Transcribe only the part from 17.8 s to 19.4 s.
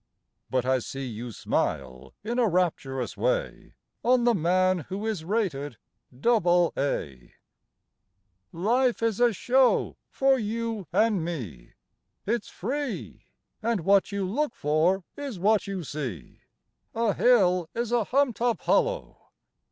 a humped up hollow.